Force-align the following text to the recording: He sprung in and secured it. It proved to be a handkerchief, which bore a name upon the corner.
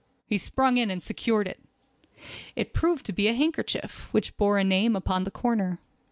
He 0.25 0.39
sprung 0.39 0.77
in 0.77 0.89
and 0.89 1.03
secured 1.03 1.47
it. 1.47 1.59
It 2.55 2.73
proved 2.73 3.05
to 3.05 3.13
be 3.13 3.27
a 3.27 3.35
handkerchief, 3.35 4.07
which 4.11 4.35
bore 4.35 4.57
a 4.57 4.63
name 4.63 4.95
upon 4.95 5.25
the 5.25 5.29
corner. 5.29 5.77